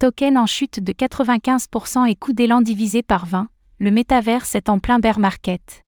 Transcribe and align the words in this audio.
Token 0.00 0.38
en 0.38 0.46
chute 0.46 0.80
de 0.80 0.94
95% 0.94 2.08
et 2.08 2.14
coup 2.14 2.32
d'élan 2.32 2.62
divisé 2.62 3.02
par 3.02 3.26
20, 3.26 3.48
le 3.80 3.90
métaverse 3.90 4.54
est 4.54 4.70
en 4.70 4.78
plein 4.78 4.98
bear 4.98 5.18
market. 5.18 5.84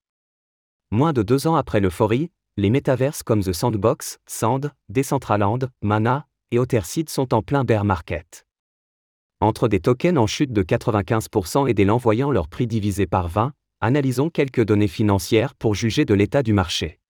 Moins 0.91 1.15
de 1.15 1.23
deux 1.23 1.47
ans 1.47 1.55
après 1.55 1.81
l'euphorie, 1.81 2.31
les 2.59 2.69
métaverses 2.69 3.23
comme 3.23 3.43
The 3.43 3.55
Sandbox, 3.55 4.19
Sand, 4.27 4.71
Decentraland, 4.91 5.71
Mana 5.81 6.27
et 6.51 6.59
Otherseed 6.59 7.09
sont 7.09 7.33
en 7.33 7.41
plein 7.41 7.65
bear 7.65 7.87
market. 7.87 8.45
Entre 9.41 9.67
des 9.67 9.81
tokens 9.81 10.19
en 10.19 10.27
chute 10.27 10.53
de 10.53 10.63
95% 10.63 11.67
et 11.67 11.73
des 11.73 11.87
voyant 11.87 12.31
leur 12.31 12.49
prix 12.49 12.67
divisé 12.67 13.07
par 13.07 13.29
20, 13.29 13.55
analysons 13.81 14.29
quelques 14.29 14.63
données 14.63 14.89
financières 14.89 15.55
pour 15.55 15.75
juger 15.75 16.05
de 16.05 16.13
l'état 16.13 16.43
du 16.43 16.53
marché. 16.53 17.01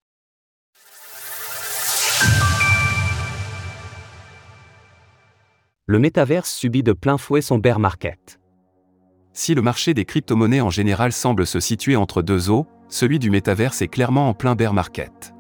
Le 5.92 5.98
métaverse 5.98 6.50
subit 6.50 6.82
de 6.82 6.94
plein 6.94 7.18
fouet 7.18 7.42
son 7.42 7.58
bear 7.58 7.78
market. 7.78 8.40
Si 9.34 9.54
le 9.54 9.60
marché 9.60 9.92
des 9.92 10.06
crypto-monnaies 10.06 10.62
en 10.62 10.70
général 10.70 11.12
semble 11.12 11.46
se 11.46 11.60
situer 11.60 11.96
entre 11.96 12.22
deux 12.22 12.48
eaux, 12.48 12.66
celui 12.88 13.18
du 13.18 13.28
métaverse 13.28 13.82
est 13.82 13.88
clairement 13.88 14.30
en 14.30 14.32
plein 14.32 14.54
bear 14.54 14.72
market. 14.72 15.34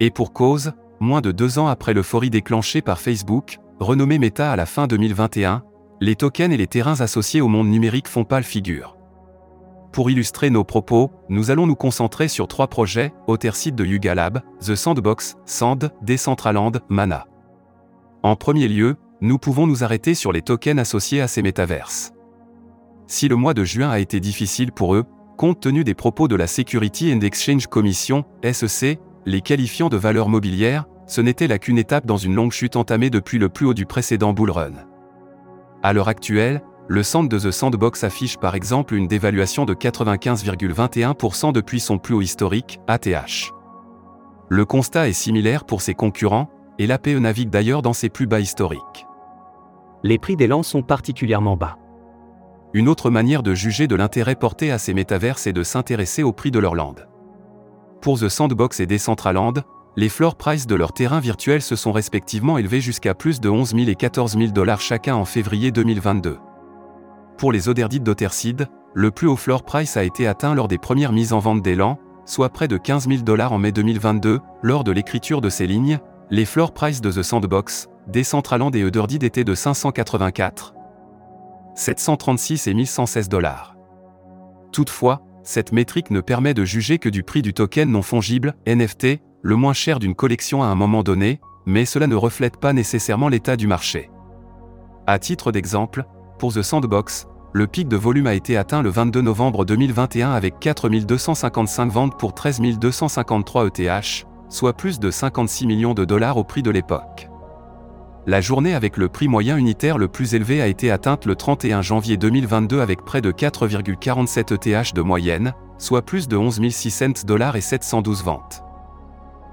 Et 0.00 0.10
pour 0.10 0.32
cause, 0.32 0.72
moins 0.98 1.20
de 1.20 1.30
deux 1.30 1.60
ans 1.60 1.68
après 1.68 1.94
l'euphorie 1.94 2.28
déclenchée 2.28 2.82
par 2.82 3.00
Facebook, 3.00 3.60
renommé 3.78 4.18
Meta 4.18 4.50
à 4.50 4.56
la 4.56 4.66
fin 4.66 4.88
2021, 4.88 5.62
les 6.00 6.16
tokens 6.16 6.52
et 6.52 6.56
les 6.56 6.66
terrains 6.66 7.00
associés 7.00 7.40
au 7.40 7.46
monde 7.46 7.68
numérique 7.68 8.08
font 8.08 8.24
pâle 8.24 8.42
figure. 8.42 8.98
Pour 9.92 10.10
illustrer 10.10 10.50
nos 10.50 10.64
propos, 10.64 11.12
nous 11.28 11.52
allons 11.52 11.68
nous 11.68 11.76
concentrer 11.76 12.26
sur 12.26 12.48
trois 12.48 12.66
projets, 12.66 13.14
Otherseed 13.28 13.76
de 13.76 13.84
Yuga 13.84 14.16
Lab, 14.16 14.40
The 14.58 14.74
Sandbox, 14.74 15.36
Sand, 15.44 15.92
Decentraland, 16.02 16.80
Mana. 16.88 17.28
En 18.24 18.34
premier 18.34 18.66
lieu, 18.66 18.96
nous 19.22 19.38
pouvons 19.38 19.68
nous 19.68 19.84
arrêter 19.84 20.14
sur 20.14 20.32
les 20.32 20.42
tokens 20.42 20.80
associés 20.80 21.20
à 21.20 21.28
ces 21.28 21.42
métaverses. 21.42 22.12
Si 23.06 23.28
le 23.28 23.36
mois 23.36 23.54
de 23.54 23.62
juin 23.62 23.88
a 23.88 24.00
été 24.00 24.18
difficile 24.18 24.72
pour 24.72 24.96
eux, 24.96 25.04
compte 25.38 25.60
tenu 25.60 25.84
des 25.84 25.94
propos 25.94 26.26
de 26.26 26.34
la 26.34 26.48
Security 26.48 27.14
and 27.14 27.20
Exchange 27.20 27.68
Commission, 27.68 28.24
SEC, 28.42 28.98
les 29.24 29.40
qualifiant 29.40 29.88
de 29.88 29.96
valeur 29.96 30.28
mobilière, 30.28 30.86
ce 31.06 31.20
n'était 31.20 31.46
là 31.46 31.60
qu'une 31.60 31.78
étape 31.78 32.04
dans 32.04 32.16
une 32.16 32.34
longue 32.34 32.50
chute 32.50 32.74
entamée 32.74 33.10
depuis 33.10 33.38
le 33.38 33.48
plus 33.48 33.66
haut 33.66 33.74
du 33.74 33.86
précédent 33.86 34.32
bull 34.32 34.50
run. 34.50 34.72
À 35.84 35.92
l'heure 35.92 36.08
actuelle, 36.08 36.60
le 36.88 37.04
centre 37.04 37.28
de 37.28 37.38
The 37.38 37.52
Sandbox 37.52 38.02
affiche 38.02 38.38
par 38.38 38.56
exemple 38.56 38.94
une 38.94 39.06
dévaluation 39.06 39.64
de 39.64 39.74
95,21% 39.74 41.52
depuis 41.52 41.78
son 41.78 41.98
plus 41.98 42.14
haut 42.14 42.22
historique, 42.22 42.80
ATH. 42.88 43.52
Le 44.48 44.64
constat 44.64 45.08
est 45.08 45.12
similaire 45.12 45.64
pour 45.64 45.80
ses 45.80 45.94
concurrents, 45.94 46.50
et 46.80 46.88
l'APE 46.88 47.08
navigue 47.20 47.50
d'ailleurs 47.50 47.82
dans 47.82 47.92
ses 47.92 48.08
plus 48.08 48.26
bas 48.26 48.40
historiques. 48.40 49.06
Les 50.04 50.18
prix 50.18 50.36
des 50.36 50.46
lands 50.46 50.62
sont 50.62 50.82
particulièrement 50.82 51.56
bas. 51.56 51.78
Une 52.74 52.88
autre 52.88 53.10
manière 53.10 53.42
de 53.42 53.54
juger 53.54 53.86
de 53.86 53.94
l'intérêt 53.94 54.34
porté 54.34 54.72
à 54.72 54.78
ces 54.78 54.94
métaverses 54.94 55.46
est 55.46 55.52
de 55.52 55.62
s'intéresser 55.62 56.22
au 56.22 56.32
prix 56.32 56.50
de 56.50 56.58
leur 56.58 56.74
land. 56.74 56.94
Pour 58.00 58.18
The 58.18 58.28
Sandbox 58.28 58.80
et 58.80 58.86
Decentraland, 58.86 59.62
les 59.96 60.08
floor 60.08 60.36
prices 60.36 60.66
de 60.66 60.74
leurs 60.74 60.92
terrains 60.92 61.20
virtuels 61.20 61.62
se 61.62 61.76
sont 61.76 61.92
respectivement 61.92 62.58
élevés 62.58 62.80
jusqu'à 62.80 63.14
plus 63.14 63.40
de 63.40 63.48
11 63.48 63.76
000 63.76 63.88
et 63.88 63.94
14 63.94 64.38
000 64.38 64.50
dollars 64.52 64.80
chacun 64.80 65.14
en 65.14 65.26
février 65.26 65.70
2022. 65.70 66.38
Pour 67.36 67.52
les 67.52 67.68
Oderdites 67.68 68.02
d'Otherseed, 68.02 68.68
le 68.94 69.10
plus 69.10 69.28
haut 69.28 69.36
floor 69.36 69.62
price 69.62 69.96
a 69.96 70.04
été 70.04 70.26
atteint 70.26 70.54
lors 70.54 70.68
des 70.68 70.78
premières 70.78 71.12
mises 71.12 71.32
en 71.32 71.38
vente 71.38 71.62
d'élan, 71.62 71.98
soit 72.24 72.48
près 72.48 72.68
de 72.68 72.76
15 72.76 73.08
000 73.08 73.22
dollars 73.22 73.52
en 73.52 73.58
mai 73.58 73.70
2022. 73.70 74.40
Lors 74.62 74.82
de 74.82 74.92
l'écriture 74.92 75.40
de 75.40 75.50
ces 75.50 75.66
lignes, 75.66 75.98
les 76.30 76.46
floor 76.46 76.72
prices 76.72 77.00
de 77.00 77.12
The 77.12 77.22
Sandbox, 77.22 77.88
Decentraland 78.08 78.74
et 78.74 78.84
Otherdid 78.84 79.22
étaient 79.22 79.44
de 79.44 79.54
584, 79.54 80.74
736 81.76 82.66
et 82.66 82.74
1116 82.74 83.28
dollars. 83.28 83.76
Toutefois, 84.72 85.22
cette 85.44 85.72
métrique 85.72 86.10
ne 86.10 86.20
permet 86.20 86.54
de 86.54 86.64
juger 86.64 86.98
que 86.98 87.08
du 87.08 87.22
prix 87.22 87.42
du 87.42 87.54
token 87.54 87.90
non 87.90 88.02
fongible, 88.02 88.54
NFT, 88.66 89.20
le 89.42 89.56
moins 89.56 89.72
cher 89.72 90.00
d'une 90.00 90.14
collection 90.14 90.62
à 90.62 90.66
un 90.66 90.74
moment 90.74 91.02
donné, 91.02 91.40
mais 91.64 91.84
cela 91.84 92.08
ne 92.08 92.16
reflète 92.16 92.56
pas 92.56 92.72
nécessairement 92.72 93.28
l'état 93.28 93.56
du 93.56 93.68
marché. 93.68 94.10
À 95.06 95.18
titre 95.18 95.52
d'exemple, 95.52 96.04
pour 96.38 96.52
The 96.52 96.62
Sandbox, 96.62 97.28
le 97.52 97.66
pic 97.66 97.86
de 97.86 97.96
volume 97.96 98.26
a 98.26 98.34
été 98.34 98.56
atteint 98.56 98.82
le 98.82 98.88
22 98.88 99.20
novembre 99.20 99.64
2021 99.64 100.32
avec 100.32 100.58
4255 100.58 101.92
ventes 101.92 102.18
pour 102.18 102.34
13 102.34 102.60
253 102.78 103.66
ETH, 103.66 104.26
soit 104.48 104.72
plus 104.72 104.98
de 104.98 105.10
56 105.10 105.66
millions 105.66 105.94
de 105.94 106.04
dollars 106.04 106.36
au 106.36 106.44
prix 106.44 106.62
de 106.62 106.70
l'époque. 106.70 107.31
La 108.24 108.40
journée 108.40 108.72
avec 108.72 108.98
le 108.98 109.08
prix 109.08 109.26
moyen 109.26 109.56
unitaire 109.56 109.98
le 109.98 110.06
plus 110.06 110.36
élevé 110.36 110.62
a 110.62 110.68
été 110.68 110.92
atteinte 110.92 111.26
le 111.26 111.34
31 111.34 111.82
janvier 111.82 112.16
2022 112.16 112.80
avec 112.80 113.04
près 113.04 113.20
de 113.20 113.32
4,47 113.32 114.54
ETH 114.54 114.94
de 114.94 115.02
moyenne, 115.02 115.54
soit 115.76 116.02
plus 116.02 116.28
de 116.28 116.36
11 116.36 116.68
600 116.70 117.24
dollars 117.26 117.56
et 117.56 117.60
712 117.60 118.22
ventes. 118.22 118.62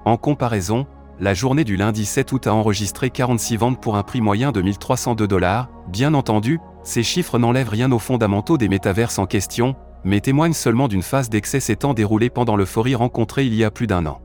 En 0.06 0.18
comparaison, 0.18 0.86
la 1.20 1.34
journée 1.34 1.64
du 1.64 1.78
lundi 1.78 2.06
7 2.06 2.32
août 2.32 2.46
a 2.46 2.54
enregistré 2.54 3.10
46 3.10 3.58
ventes 3.58 3.82
pour 3.82 3.98
un 3.98 4.04
prix 4.04 4.22
moyen 4.22 4.52
de 4.52 4.62
1302 4.62 5.28
dollars. 5.28 5.70
Bien 5.88 6.14
entendu, 6.14 6.60
ces 6.84 7.02
chiffres 7.02 7.40
n'enlèvent 7.40 7.70
rien 7.70 7.92
aux 7.92 7.98
fondamentaux 7.98 8.60
des 8.60 8.70
métaverses 8.70 9.18
en 9.18 9.26
question, 9.26 9.76
mais 10.04 10.22
témoignent 10.22 10.54
seulement 10.54 10.88
d'une 10.88 11.02
phase 11.02 11.32
d'excès 11.32 11.60
s'étant 11.60 11.96
déroulée 11.96 12.30
pendant 12.30 12.56
l'euphorie 12.56 12.94
rencontrée 12.94 13.48
il 13.48 13.56
y 13.56 13.64
a 13.64 13.72
plus 13.72 13.88
d'un 13.88 14.06
an. 14.06 14.22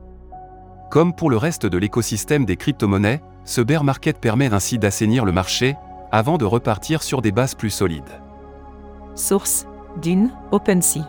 Comme 0.95 1.13
pour 1.13 1.29
le 1.29 1.35
reste 1.35 1.65
de 1.65 1.77
l'écosystème 1.77 2.45
des 2.45 2.55
crypto-monnaies, 2.55 3.21
ce 3.43 3.59
bear 3.59 3.83
market 3.83 4.17
permet 4.17 4.53
ainsi 4.53 4.79
d'assainir 4.79 5.25
le 5.25 5.33
marché, 5.33 5.75
avant 6.09 6.37
de 6.37 6.45
repartir 6.45 7.03
sur 7.03 7.21
des 7.21 7.33
bases 7.33 7.53
plus 7.53 7.69
solides. 7.69 8.21
Source 9.13 9.67
Dune, 10.01 10.31
OpenSea. 10.53 11.01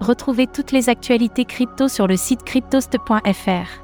Retrouvez 0.00 0.46
toutes 0.46 0.72
les 0.72 0.90
actualités 0.90 1.46
crypto 1.46 1.88
sur 1.88 2.06
le 2.06 2.18
site 2.18 2.42
cryptost.fr. 2.42 3.82